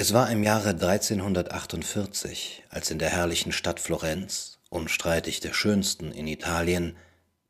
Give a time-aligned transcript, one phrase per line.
[0.00, 6.28] Es war im Jahre 1348, als in der herrlichen Stadt Florenz, unstreitig der schönsten in
[6.28, 6.96] Italien,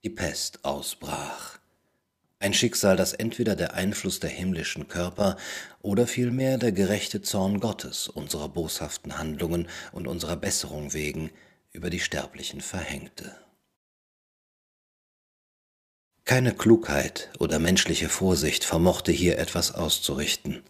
[0.03, 1.59] die Pest ausbrach.
[2.39, 5.37] Ein Schicksal, das entweder der Einfluss der himmlischen Körper
[5.83, 11.31] oder vielmehr der gerechte Zorn Gottes unserer boshaften Handlungen und unserer Besserung wegen
[11.73, 13.37] über die Sterblichen verhängte.
[16.25, 20.63] Keine Klugheit oder menschliche Vorsicht vermochte hier etwas auszurichten.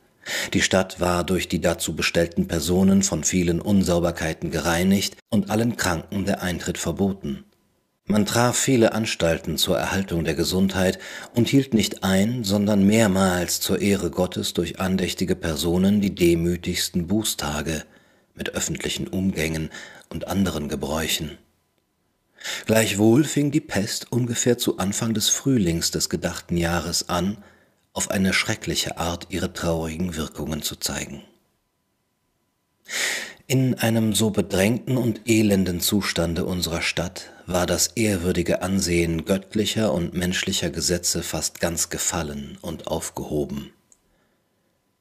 [0.53, 6.25] Die Stadt war durch die dazu bestellten Personen von vielen Unsauberkeiten gereinigt und allen Kranken
[6.25, 7.45] der Eintritt verboten.
[8.11, 10.99] Man traf viele Anstalten zur Erhaltung der Gesundheit
[11.35, 17.85] und hielt nicht ein, sondern mehrmals zur Ehre Gottes durch andächtige Personen die demütigsten Bußtage
[18.35, 19.69] mit öffentlichen Umgängen
[20.09, 21.37] und anderen Gebräuchen.
[22.65, 27.37] Gleichwohl fing die Pest ungefähr zu Anfang des Frühlings des gedachten Jahres an,
[27.99, 31.25] auf eine schreckliche Art ihre traurigen Wirkungen zu zeigen.
[33.49, 40.15] In einem so bedrängten und elenden Zustande unserer Stadt war das ehrwürdige Ansehen göttlicher und
[40.15, 43.73] menschlicher Gesetze fast ganz gefallen und aufgehoben.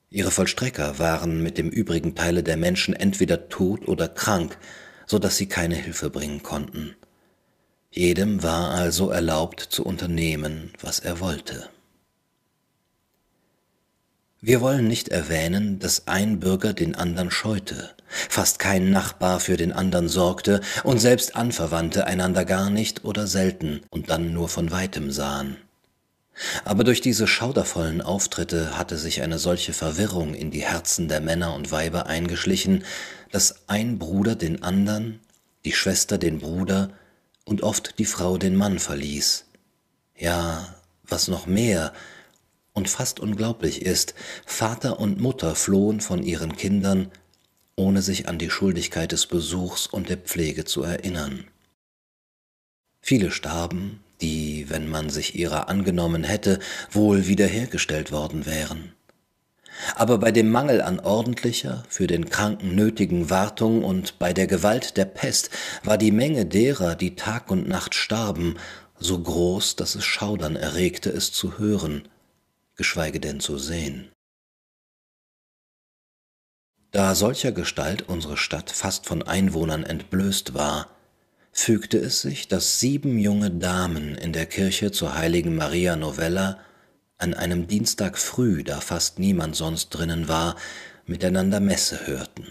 [0.10, 4.58] Ihre Vollstrecker waren mit dem übrigen Teile der Menschen entweder tot oder krank,
[5.06, 6.96] so dass sie keine Hilfe bringen konnten.
[7.92, 11.70] Jedem war also erlaubt zu unternehmen, was er wollte.
[14.40, 19.74] Wir wollen nicht erwähnen, dass ein Bürger den andern scheute, fast kein Nachbar für den
[19.74, 25.12] andern sorgte und selbst Anverwandte einander gar nicht oder selten und dann nur von weitem
[25.12, 25.58] sahen.
[26.66, 31.56] Aber durch diese schaudervollen Auftritte hatte sich eine solche Verwirrung in die Herzen der Männer
[31.56, 32.84] und Weiber eingeschlichen,
[33.32, 35.20] dass ein Bruder den andern,
[35.66, 36.92] die Schwester den Bruder
[37.44, 39.46] und oft die Frau den Mann verließ.
[40.16, 41.92] Ja, was noch mehr,
[42.78, 44.14] und fast unglaublich ist,
[44.46, 47.12] Vater und Mutter flohen von ihren Kindern,
[47.76, 51.46] ohne sich an die Schuldigkeit des Besuchs und der Pflege zu erinnern.
[53.02, 56.60] Viele starben, die, wenn man sich ihrer angenommen hätte,
[56.92, 58.94] wohl wiederhergestellt worden wären.
[59.96, 64.98] Aber bei dem Mangel an ordentlicher, für den Kranken nötigen Wartung und bei der Gewalt
[64.98, 65.50] der Pest
[65.84, 68.56] war die Menge derer, die Tag und Nacht starben,
[69.00, 72.08] so groß, dass es Schaudern erregte, es zu hören,
[72.78, 74.12] geschweige denn zu sehen.
[76.92, 80.90] Da solcher Gestalt unsere Stadt fast von Einwohnern entblößt war,
[81.52, 86.60] fügte es sich, dass sieben junge Damen in der Kirche zur heiligen Maria Novella
[87.18, 90.56] an einem Dienstag früh, da fast niemand sonst drinnen war,
[91.08, 92.48] miteinander Messe hörten.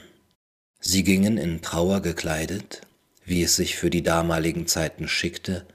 [0.80, 2.82] Sie gingen in Trauer gekleidet,
[3.24, 5.66] wie es sich für die damaligen Zeiten schickte,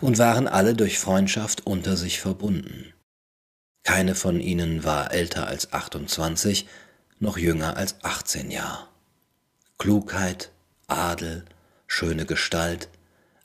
[0.00, 2.93] und waren alle durch Freundschaft unter sich verbunden.
[3.84, 6.66] Keine von ihnen war älter als 28,
[7.20, 8.88] noch jünger als 18 Jahre.
[9.78, 10.50] Klugheit,
[10.86, 11.44] Adel,
[11.86, 12.88] schöne Gestalt,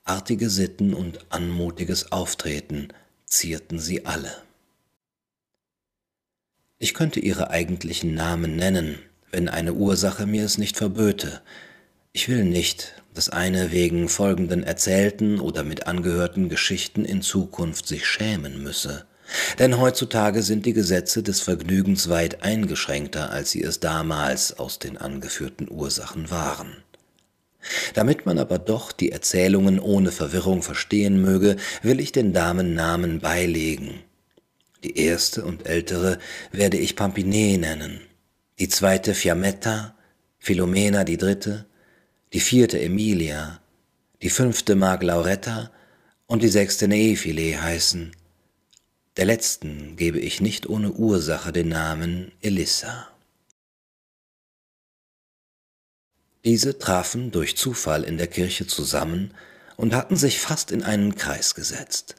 [0.05, 2.87] artige Sitten und anmutiges Auftreten
[3.25, 4.31] zierten sie alle.
[6.77, 8.99] Ich könnte ihre eigentlichen Namen nennen,
[9.31, 11.41] wenn eine Ursache mir es nicht verböte.
[12.13, 18.07] Ich will nicht, dass eine wegen folgenden erzählten oder mit angehörten Geschichten in Zukunft sich
[18.07, 19.05] schämen müsse.
[19.59, 24.97] Denn heutzutage sind die Gesetze des Vergnügens weit eingeschränkter, als sie es damals aus den
[24.97, 26.77] angeführten Ursachen waren.
[27.93, 33.19] Damit man aber doch die Erzählungen ohne Verwirrung verstehen möge, will ich den Damen Namen
[33.19, 34.01] beilegen.
[34.83, 36.19] Die erste und ältere
[36.51, 37.99] werde ich Pampinee nennen,
[38.59, 39.95] die zweite Fiammetta,
[40.39, 41.65] Philomena die dritte,
[42.31, 43.59] die vierte Emilia,
[44.21, 45.71] die fünfte mag Lauretta
[46.27, 48.11] und die sechste Neefile heißen,
[49.19, 53.09] der letzten gebe ich nicht ohne Ursache den Namen Elissa.
[56.45, 59.33] Diese trafen durch Zufall in der Kirche zusammen
[59.75, 62.15] und hatten sich fast in einen Kreis gesetzt.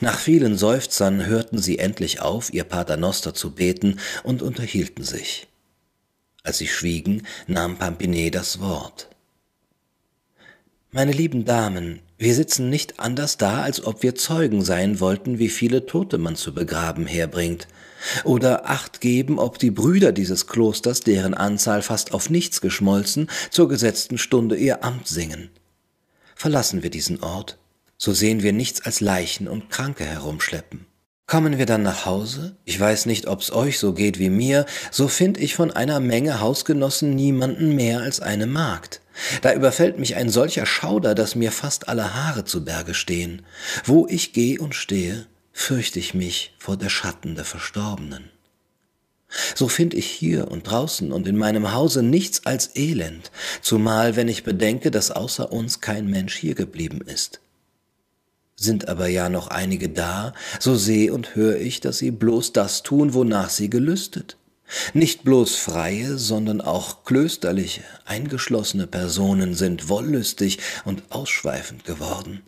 [0.00, 5.48] Nach vielen Seufzern hörten sie endlich auf, ihr Paternoster zu beten und unterhielten sich.
[6.44, 9.10] Als sie schwiegen, nahm Pampine das Wort.
[10.90, 15.50] Meine lieben Damen, wir sitzen nicht anders da, als ob wir Zeugen sein wollten, wie
[15.50, 17.68] viele Tote man zu begraben herbringt,
[18.24, 23.68] oder acht geben, ob die Brüder dieses Klosters, deren Anzahl fast auf nichts geschmolzen, zur
[23.68, 25.50] gesetzten Stunde ihr Amt singen.
[26.34, 27.58] Verlassen wir diesen Ort,
[27.98, 30.86] so sehen wir nichts als Leichen und Kranke herumschleppen.
[31.26, 35.06] Kommen wir dann nach Hause, ich weiß nicht, ob's euch so geht wie mir, so
[35.06, 39.02] find ich von einer Menge Hausgenossen niemanden mehr als eine Magd.
[39.42, 43.42] Da überfällt mich ein solcher Schauder, dass mir fast alle Haare zu Berge stehen.
[43.84, 48.30] Wo ich geh und stehe, fürchte ich mich vor der Schatten der Verstorbenen.
[49.54, 53.30] So find ich hier und draußen und in meinem Hause nichts als Elend,
[53.60, 57.40] zumal wenn ich bedenke, dass außer uns kein Mensch hier geblieben ist.
[58.56, 62.82] Sind aber ja noch einige da, so seh und hör ich, dass sie bloß das
[62.82, 64.37] tun, wonach sie gelüstet.
[64.92, 72.42] Nicht bloß freie, sondern auch klösterliche, eingeschlossene Personen sind wollüstig und ausschweifend geworden.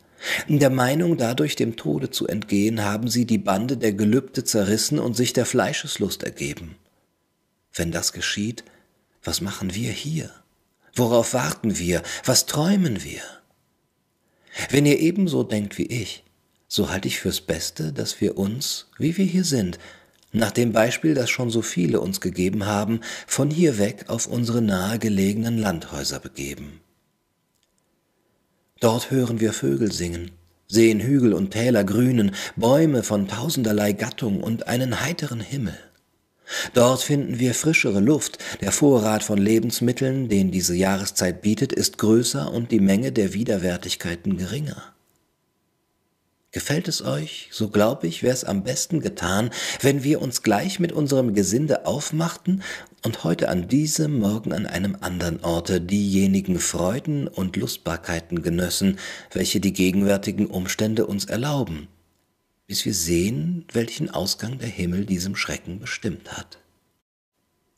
[0.46, 4.98] In der Meinung, dadurch dem Tode zu entgehen, haben sie die Bande der Gelübde zerrissen
[4.98, 6.76] und sich der Fleischeslust ergeben.
[7.72, 8.64] Wenn das geschieht,
[9.22, 10.30] was machen wir hier?
[10.94, 12.02] Worauf warten wir?
[12.24, 13.22] Was träumen wir?
[14.68, 16.24] Wenn ihr ebenso denkt wie ich,
[16.66, 19.78] so halte ich fürs Beste, dass wir uns, wie wir hier sind,
[20.32, 24.62] nach dem Beispiel, das schon so viele uns gegeben haben, von hier weg auf unsere
[24.62, 26.80] nahegelegenen Landhäuser begeben.
[28.80, 30.30] Dort hören wir Vögel singen,
[30.66, 35.76] sehen Hügel und Täler grünen, Bäume von tausenderlei Gattung und einen heiteren Himmel.
[36.74, 42.52] Dort finden wir frischere Luft, der Vorrat von Lebensmitteln, den diese Jahreszeit bietet, ist größer
[42.52, 44.94] und die Menge der Widerwärtigkeiten geringer.
[46.52, 49.50] Gefällt es euch, so glaub ich, wär's am besten getan,
[49.82, 52.64] wenn wir uns gleich mit unserem Gesinde aufmachten
[53.04, 58.98] und heute an diesem, morgen an einem anderen Orte diejenigen Freuden und Lustbarkeiten genössen,
[59.32, 61.86] welche die gegenwärtigen Umstände uns erlauben,
[62.66, 66.58] bis wir sehen, welchen Ausgang der Himmel diesem Schrecken bestimmt hat.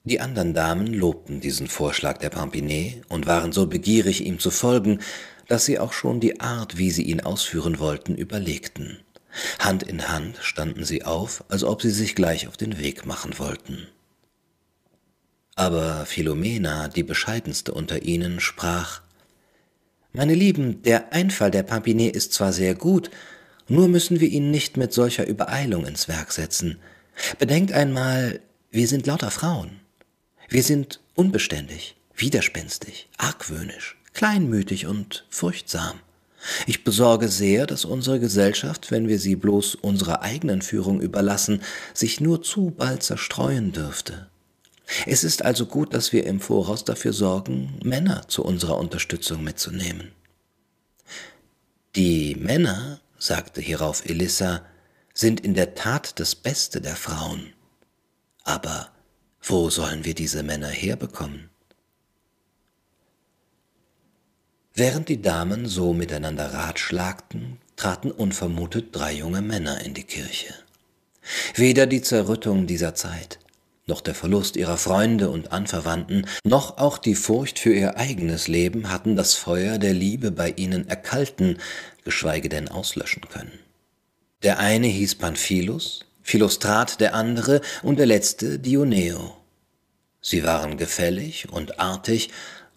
[0.04, 5.00] Die anderen Damen lobten diesen Vorschlag der Pampinet und waren so begierig, ihm zu folgen,
[5.52, 9.00] dass sie auch schon die Art, wie sie ihn ausführen wollten, überlegten.
[9.58, 13.38] Hand in Hand standen sie auf, als ob sie sich gleich auf den Weg machen
[13.38, 13.86] wollten.
[15.54, 19.02] Aber Philomena, die bescheidenste unter ihnen, sprach
[20.14, 23.10] Meine Lieben, der Einfall der Pampinet ist zwar sehr gut,
[23.68, 26.78] nur müssen wir ihn nicht mit solcher Übereilung ins Werk setzen.
[27.38, 28.40] Bedenkt einmal,
[28.70, 29.80] wir sind lauter Frauen.
[30.48, 36.00] Wir sind unbeständig, widerspenstig, argwöhnisch kleinmütig und furchtsam.
[36.66, 41.62] Ich besorge sehr, dass unsere Gesellschaft, wenn wir sie bloß unserer eigenen Führung überlassen,
[41.94, 44.26] sich nur zu bald zerstreuen dürfte.
[45.06, 50.12] Es ist also gut, dass wir im Voraus dafür sorgen, Männer zu unserer Unterstützung mitzunehmen.
[51.94, 54.62] Die Männer, sagte hierauf Elissa,
[55.14, 57.52] sind in der Tat das Beste der Frauen.
[58.44, 58.90] Aber
[59.42, 61.51] wo sollen wir diese Männer herbekommen?
[64.74, 70.54] Während die Damen so miteinander ratschlagten, traten unvermutet drei junge Männer in die Kirche.
[71.54, 73.38] Weder die Zerrüttung dieser Zeit,
[73.86, 78.90] noch der Verlust ihrer Freunde und Anverwandten, noch auch die Furcht für ihr eigenes Leben
[78.90, 81.58] hatten das Feuer der Liebe bei ihnen erkalten,
[82.04, 83.58] geschweige denn auslöschen können.
[84.42, 89.36] Der eine hieß Pamphilus, Philostrat der andere und der letzte Dioneo.
[90.20, 92.30] Sie waren gefällig und artig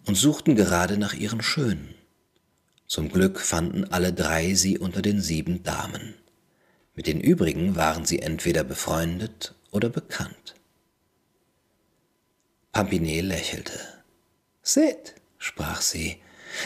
[0.06, 1.94] und suchten gerade nach ihren Schönen.
[2.86, 6.14] Zum Glück fanden alle drei sie unter den sieben Damen.
[6.94, 10.54] Mit den übrigen waren sie entweder befreundet oder bekannt.
[12.72, 13.78] Pampinet lächelte.
[14.62, 16.18] Seht, sprach sie,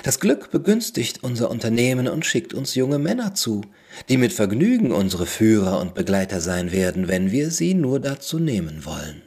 [0.05, 3.62] das Glück begünstigt unser Unternehmen und schickt uns junge Männer zu,
[4.09, 8.85] die mit Vergnügen unsere Führer und Begleiter sein werden, wenn wir sie nur dazu nehmen
[8.85, 9.23] wollen.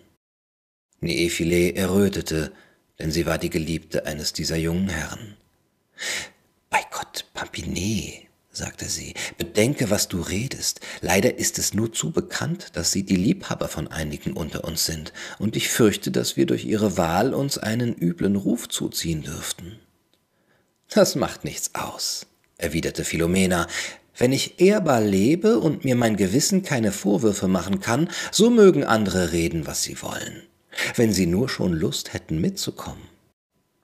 [1.02, 2.52] Neephile errötete,
[3.00, 5.36] denn sie war die Geliebte eines dieser jungen Herren.
[6.70, 10.80] Bei Gott, Pampinet, sagte sie, bedenke, was du redest.
[11.02, 15.12] Leider ist es nur zu bekannt, dass sie die Liebhaber von einigen unter uns sind,
[15.40, 19.80] und ich fürchte, dass wir durch ihre Wahl uns einen üblen Ruf zuziehen dürften.
[20.90, 23.68] Das macht nichts aus, erwiderte Philomena.
[24.16, 29.32] Wenn ich ehrbar lebe und mir mein Gewissen keine Vorwürfe machen kann, so mögen andere
[29.32, 30.44] reden, was sie wollen
[30.96, 33.04] wenn sie nur schon Lust hätten mitzukommen.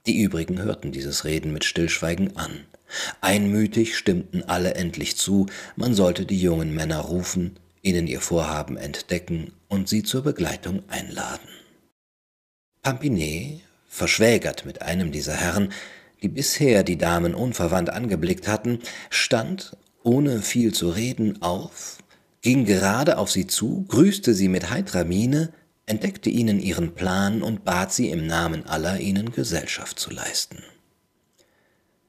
[0.06, 2.66] Die übrigen hörten dieses Reden mit Stillschweigen an.
[3.22, 9.54] Einmütig stimmten alle endlich zu, man sollte die jungen Männer rufen, ihnen ihr Vorhaben entdecken
[9.68, 11.50] und sie zur Begleitung einladen.
[12.82, 15.72] Pampinet, verschwägert mit einem dieser Herren,
[16.22, 18.80] die bisher die Damen unverwandt angeblickt hatten,
[19.10, 21.98] stand, ohne viel zu reden, auf,
[22.42, 25.54] ging gerade auf sie zu, grüßte sie mit heitrer Miene,
[25.90, 30.64] entdeckte ihnen ihren Plan und bat sie im Namen aller ihnen Gesellschaft zu leisten.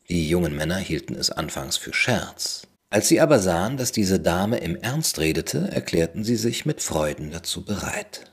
[0.08, 2.66] Die jungen Männer hielten es anfangs für Scherz.
[2.90, 7.30] Als sie aber sahen, dass diese Dame im Ernst redete, erklärten sie sich mit Freuden
[7.30, 8.30] dazu bereit.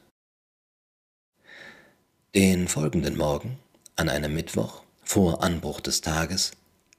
[2.36, 3.60] Den folgenden Morgen,
[3.96, 6.51] an einem Mittwoch, vor Anbruch des Tages,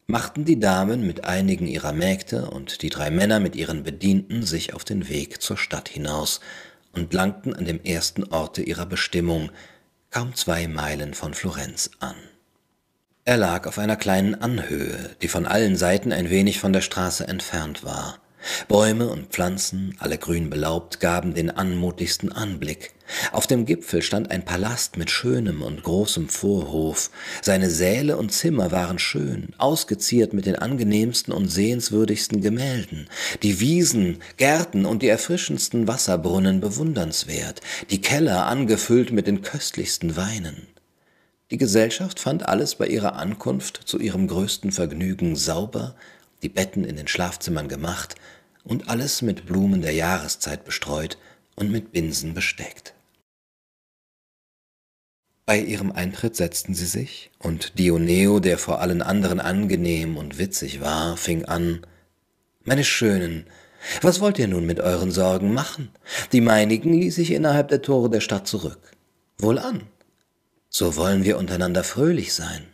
[0.06, 4.72] machten die Damen mit einigen ihrer Mägde und die drei Männer mit ihren Bedienten sich
[4.72, 6.40] auf den Weg zur Stadt hinaus,
[6.92, 9.50] und langten an dem ersten Orte ihrer Bestimmung,
[10.10, 12.16] kaum zwei Meilen von Florenz, an.
[13.24, 17.28] Er lag auf einer kleinen Anhöhe, die von allen Seiten ein wenig von der Straße
[17.28, 18.18] entfernt war.
[18.68, 22.92] Bäume und Pflanzen, alle grün belaubt, gaben den anmutigsten Anblick.
[23.32, 27.10] Auf dem Gipfel stand ein Palast mit schönem und großem Vorhof.
[27.40, 33.08] Seine Säle und Zimmer waren schön, ausgeziert mit den angenehmsten und sehenswürdigsten Gemälden,
[33.42, 40.66] die Wiesen, Gärten und die erfrischendsten Wasserbrunnen bewundernswert, die Keller angefüllt mit den köstlichsten Weinen.
[41.50, 45.94] Die Gesellschaft fand alles bei ihrer Ankunft zu ihrem größten Vergnügen sauber,
[46.42, 48.16] die Betten in den Schlafzimmern gemacht
[48.68, 51.18] und alles mit Blumen der Jahreszeit bestreut
[51.56, 52.94] und mit Binsen besteckt.
[55.46, 60.82] Bei ihrem Eintritt setzten sie sich, und Dioneo, der vor allen anderen angenehm und witzig
[60.82, 61.86] war, fing an
[62.64, 63.46] Meine Schönen,
[64.02, 65.90] was wollt ihr nun mit euren Sorgen machen?
[66.32, 68.92] Die meinigen ließ ich innerhalb der Tore der Stadt zurück.
[69.38, 69.84] Wohlan,
[70.68, 72.66] so wollen wir untereinander fröhlich sein.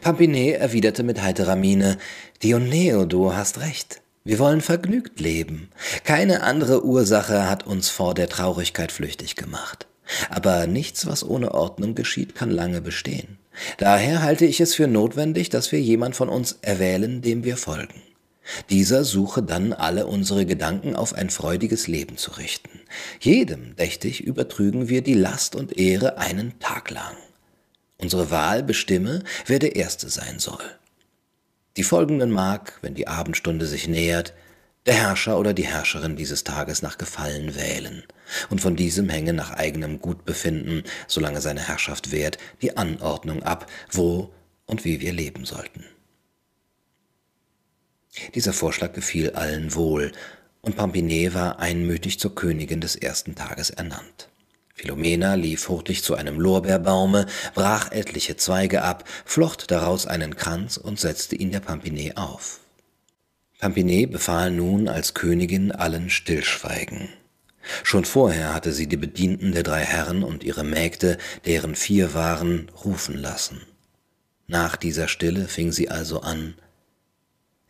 [0.00, 1.98] Pampinet erwiderte mit heiterer Miene,
[2.42, 4.00] Dioneo, du hast recht.
[4.26, 5.68] Wir wollen vergnügt leben.
[6.02, 9.86] Keine andere Ursache hat uns vor der Traurigkeit flüchtig gemacht.
[10.30, 13.38] Aber nichts, was ohne Ordnung geschieht, kann lange bestehen.
[13.76, 18.00] Daher halte ich es für notwendig, dass wir jemand von uns erwählen, dem wir folgen.
[18.70, 22.80] Dieser suche dann alle unsere Gedanken auf ein freudiges Leben zu richten.
[23.20, 27.16] Jedem, dächte ich, übertrügen wir die Last und Ehre einen Tag lang.
[27.98, 30.64] Unsere Wahl bestimme, wer der Erste sein soll.
[31.76, 34.32] Die folgenden mag, wenn die Abendstunde sich nähert,
[34.86, 38.04] der Herrscher oder die Herrscherin dieses Tages nach Gefallen wählen,
[38.50, 44.30] und von diesem hänge nach eigenem Gutbefinden, solange seine Herrschaft währt, die Anordnung ab, wo
[44.66, 45.84] und wie wir leben sollten.
[48.34, 50.12] Dieser Vorschlag gefiel allen wohl,
[50.60, 54.28] und Pampinet war einmütig zur Königin des ersten Tages ernannt.
[54.84, 57.24] Philomena lief hurtig zu einem Lorbeerbaume,
[57.54, 62.60] brach etliche Zweige ab, flocht daraus einen Kranz und setzte ihn der Pampinet auf.
[63.60, 67.08] Pampinet befahl nun als Königin allen Stillschweigen.
[67.82, 72.70] Schon vorher hatte sie die Bedienten der drei Herren und ihre Mägde, deren vier waren,
[72.84, 73.62] rufen lassen.
[74.48, 76.56] Nach dieser Stille fing sie also an,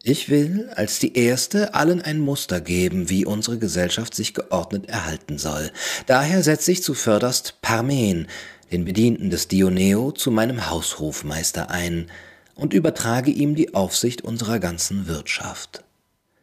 [0.07, 5.39] ich will als die erste allen ein Muster geben, wie unsere Gesellschaft sich geordnet erhalten
[5.39, 5.73] soll.
[6.07, 8.29] Daher setze ich zuvörderst Parmen,
[8.71, 12.11] den Bedienten des Dioneo, zu meinem Haushofmeister ein
[12.55, 15.83] und übertrage ihm die Aufsicht unserer ganzen Wirtschaft.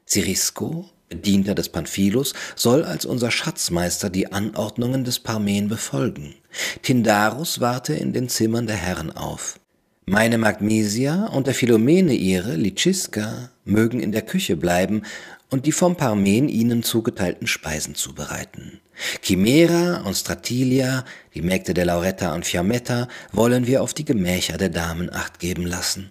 [0.05, 6.33] Sirisco, Bedienter des Pamphilus, soll als unser Schatzmeister die Anordnungen des Parmen befolgen.
[6.81, 9.60] Tindarus warte in den Zimmern der Herren auf.
[10.07, 15.03] Meine Magnesia und der Philomene ihre, Liciska, mögen in der Küche bleiben
[15.51, 18.79] und die vom Parmen ihnen zugeteilten Speisen zubereiten.
[19.21, 21.05] Chimera und Stratilia,
[21.35, 25.67] die Mägde der Lauretta und Fiammetta, wollen wir auf die Gemächer der Damen acht geben
[25.67, 26.09] lassen.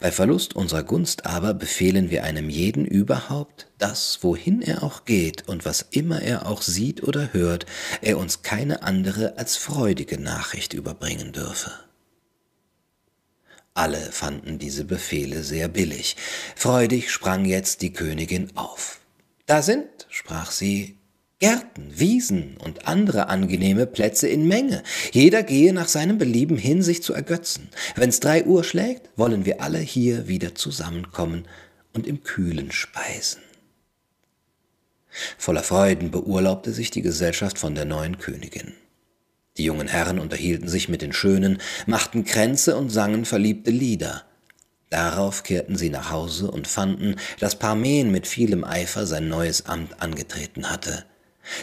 [0.00, 5.48] Bei Verlust unserer Gunst aber befehlen wir einem jeden überhaupt, dass, wohin er auch geht
[5.48, 7.66] und was immer er auch sieht oder hört,
[8.00, 11.72] er uns keine andere als freudige Nachricht überbringen dürfe.
[13.74, 16.16] Alle fanden diese Befehle sehr billig.
[16.56, 19.00] Freudig sprang jetzt die Königin auf.
[19.46, 20.98] Da sind, sprach sie,
[21.38, 24.84] Gärten, Wiesen und andere angenehme Plätze in Menge.
[25.10, 27.68] Jeder gehe nach seinem Belieben hin, sich zu ergötzen.
[27.96, 31.48] Wenn's drei Uhr schlägt, wollen wir alle hier wieder zusammenkommen
[31.94, 33.42] und im Kühlen speisen.
[35.36, 38.74] Voller Freuden beurlaubte sich die Gesellschaft von der neuen Königin.
[39.58, 44.24] Die jungen Herren unterhielten sich mit den Schönen, machten Kränze und sangen verliebte Lieder.
[44.88, 50.00] Darauf kehrten sie nach Hause und fanden, dass Parmen mit vielem Eifer sein neues Amt
[50.02, 51.04] angetreten hatte.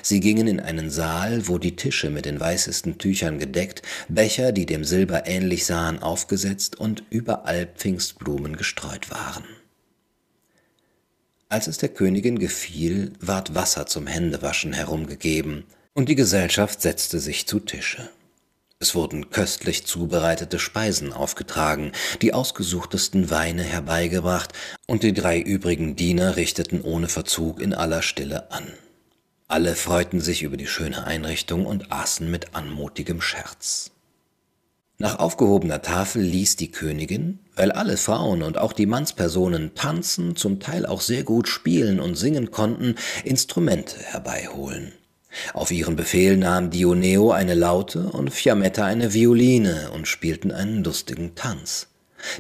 [0.02, 4.66] Sie gingen in einen Saal, wo die Tische mit den weißesten Tüchern gedeckt, Becher, die
[4.66, 9.46] dem Silber ähnlich sahen, aufgesetzt und überall Pfingstblumen gestreut waren.
[11.48, 15.64] Als es der Königin gefiel, ward Wasser zum Händewaschen herumgegeben,
[16.00, 18.10] und die Gesellschaft setzte sich zu Tische.
[18.80, 21.92] Es wurden köstlich zubereitete Speisen aufgetragen,
[22.22, 24.54] die ausgesuchtesten Weine herbeigebracht,
[24.88, 28.64] und die drei übrigen Diener richteten ohne Verzug in aller Stille an.
[29.50, 33.92] Alle freuten sich über die schöne Einrichtung und aßen mit anmutigem Scherz.
[35.00, 40.62] Nach aufgehobener Tafel ließ die Königin, weil alle Frauen und auch die Mannspersonen tanzen, zum
[40.62, 44.94] Teil auch sehr gut spielen und singen konnten, Instrumente herbeiholen.
[45.54, 51.36] Auf ihren Befehl nahm Dioneo eine Laute und Fiammetta eine Violine und spielten einen lustigen
[51.36, 51.88] Tanz.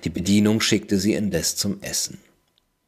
[0.03, 2.19] Die Bedienung schickte sie indes zum Essen.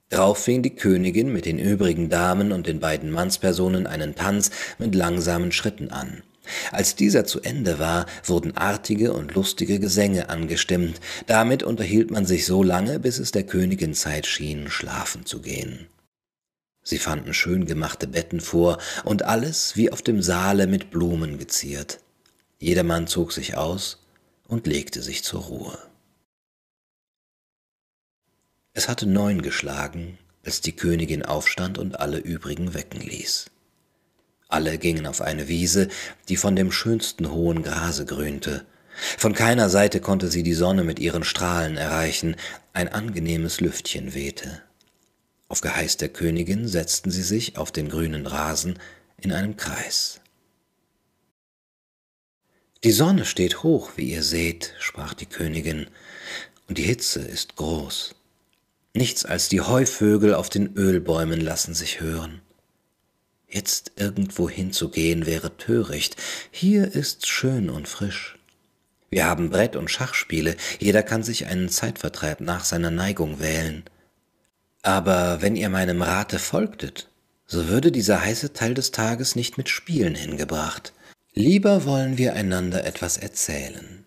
[0.10, 4.94] Drauf fing die Königin mit den übrigen Damen und den beiden Mannspersonen einen Tanz mit
[4.94, 6.24] langsamen Schritten an.
[6.72, 11.00] Als dieser zu Ende war, wurden artige und lustige Gesänge angestimmt.
[11.28, 15.88] Damit unterhielt man sich so lange, bis es der Königin Zeit schien, schlafen zu gehen.
[16.84, 22.00] Sie fanden schön gemachte Betten vor und alles wie auf dem Saale mit Blumen geziert.
[22.60, 24.00] Jedermann zog sich aus
[24.48, 25.78] und legte sich zur Ruhe.
[28.74, 33.48] Es hatte neun geschlagen, als die Königin aufstand und alle übrigen wecken ließ.
[34.48, 35.88] Alle gingen auf eine Wiese,
[36.30, 38.66] die von dem schönsten hohen Grase grünte.
[39.18, 42.36] Von keiner Seite konnte sie die Sonne mit ihren Strahlen erreichen,
[42.74, 44.62] ein angenehmes Lüftchen wehte.
[45.52, 48.80] Auf Geheiß der Königin setzten sie sich auf den grünen Rasen
[49.18, 50.22] in einem Kreis.
[52.86, 55.88] Die Sonne steht hoch, wie ihr seht, sprach die Königin,
[56.70, 58.16] und die Hitze ist groß.
[58.94, 62.40] Nichts als die Heuvögel auf den Ölbäumen lassen sich hören.
[63.50, 66.16] Jetzt irgendwo hinzugehen wäre töricht.
[66.50, 68.40] Hier ist's schön und frisch.
[69.10, 73.84] Wir haben Brett- und Schachspiele, jeder kann sich einen Zeitvertreib nach seiner Neigung wählen.
[74.82, 77.10] Aber wenn ihr meinem Rate folgtet,
[77.46, 80.94] so würde dieser heiße Teil des Tages nicht mit Spielen hingebracht.
[81.34, 84.06] Lieber wollen wir einander etwas erzählen.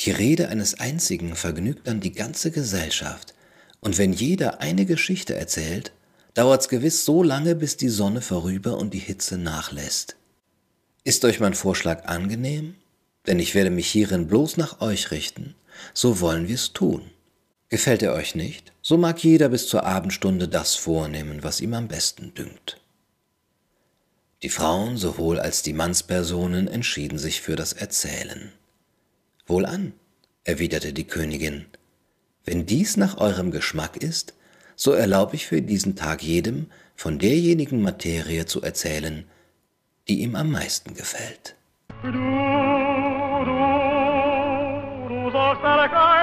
[0.00, 3.34] Die Rede eines einzigen vergnügt dann die ganze Gesellschaft,
[3.80, 5.92] und wenn jeder eine Geschichte erzählt,
[6.34, 10.16] dauert's gewiss so lange, bis die Sonne vorüber und die Hitze nachlässt.
[11.04, 12.74] Ist euch mein Vorschlag angenehm?
[13.26, 15.54] Denn ich werde mich hierin bloß nach euch richten,
[15.94, 17.02] so wollen wir's tun.
[17.68, 21.88] Gefällt er euch nicht, so mag jeder bis zur Abendstunde das vornehmen, was ihm am
[21.88, 22.80] besten dünkt.
[24.42, 28.50] Die Frauen sowohl als die Mannspersonen entschieden sich für das Erzählen.
[29.46, 29.92] Wohlan,
[30.44, 31.66] erwiderte die Königin,
[32.46, 34.32] wenn dies nach eurem Geschmack ist,
[34.74, 39.26] so erlaube ich für diesen Tag jedem, von derjenigen Materie zu erzählen,
[40.08, 41.56] die ihm am meisten gefällt.
[42.02, 42.18] Du, du,
[45.30, 46.17] du Kaiser